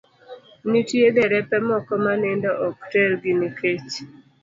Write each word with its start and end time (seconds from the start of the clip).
Nitie 0.69 1.07
derepe 1.15 1.57
moko 1.67 1.93
ma 2.03 2.13
nindo 2.21 2.49
ok 2.67 2.75
tergi 2.91 3.31
nikech 3.39 3.91